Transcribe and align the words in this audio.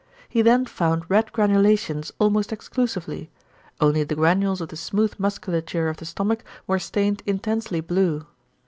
He 0.27 0.41
then 0.41 0.65
found 0.65 1.07
red 1.09 1.31
granulations 1.31 2.11
almost 2.17 2.51
exclusively, 2.51 3.29
only 3.79 4.03
the 4.03 4.15
granules 4.15 4.59
of 4.59 4.69
the 4.69 4.75
smooth 4.75 5.13
musculature 5.19 5.89
of 5.89 5.97
the 5.97 6.05
stomach 6.05 6.43
were 6.65 6.79
stained 6.79 7.21
intensely 7.27 7.81
blue. 7.81 8.25